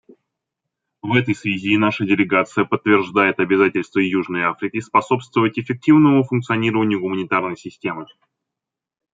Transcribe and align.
В 1.03 1.13
этой 1.13 1.35
связи 1.35 1.77
наша 1.77 2.05
делегация 2.05 2.65
подтверждает 2.65 3.39
обязательство 3.39 3.99
Южной 3.99 4.41
Африки 4.41 4.79
способствовать 4.79 5.59
эффективному 5.59 6.23
функционированию 6.23 6.99
гуманитарной 6.99 7.55
системы. 7.55 8.07